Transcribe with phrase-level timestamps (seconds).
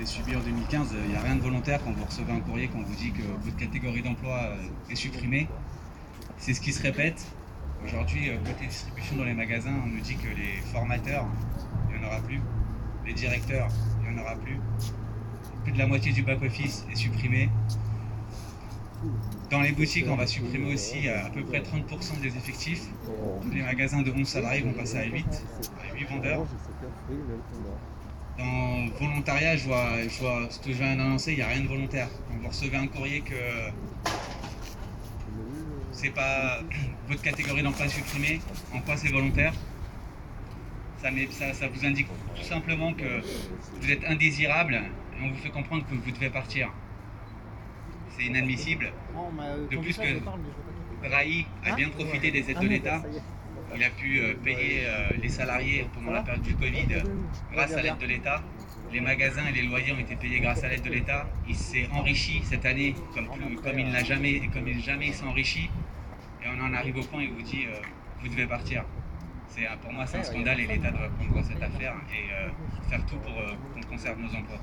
[0.00, 0.96] l'ai subi en 2015.
[1.04, 3.22] Il n'y a rien de volontaire quand vous recevez un courrier qu'on vous dit que
[3.44, 5.46] votre catégorie d'emploi euh, est supprimée.
[6.38, 7.26] C'est ce qui se répète.
[7.84, 11.26] Aujourd'hui, euh, côté distribution dans les magasins, on nous dit que les formateurs,
[11.90, 12.40] il n'y en aura plus.
[13.06, 13.68] Les directeurs,
[14.02, 14.58] il n'y en aura plus.
[15.64, 17.50] Plus de la moitié du back-office est supprimé.
[19.50, 22.84] Dans les boutiques, on va supprimer aussi à, à peu près 30% des effectifs.
[23.52, 25.26] Les magasins de 11 salariés vont passer à 8,
[25.90, 26.46] à 8 vendeurs.
[28.38, 31.62] Dans volontariat, je vois, je vois ce que je viens d'annoncer, il n'y a rien
[31.62, 32.08] de volontaire.
[32.28, 33.34] Quand vous recevez un courrier que
[35.92, 36.60] c'est pas
[37.08, 38.40] votre catégorie d'emploi supprimée,
[38.74, 39.52] en quoi c'est volontaire?
[41.02, 43.22] Ça, met- ça, ça vous indique tout simplement que
[43.80, 46.70] vous êtes indésirable et on vous fait comprendre que vous devez partir.
[48.16, 48.92] C'est inadmissible.
[49.70, 53.02] De plus que Raï a bien profité des aides de l'État.
[53.74, 57.02] Il a pu euh, payer euh, les salariés pendant la période du Covid euh,
[57.52, 58.42] grâce à l'aide de l'État.
[58.92, 61.28] Les magasins et les loyers ont été payés grâce à l'aide de l'État.
[61.48, 65.12] Il s'est enrichi cette année comme, plus- comme il n'a jamais et comme il jamais
[65.12, 65.70] s'est enrichi.
[66.42, 67.76] Et on en arrive au point où il vous dit euh,
[68.20, 68.84] vous devez partir.
[69.48, 72.48] C'est euh, pour moi c'est un scandale et l'État doit prendre cette affaire et euh,
[72.88, 74.58] faire tout pour euh, qu'on conserve nos emplois.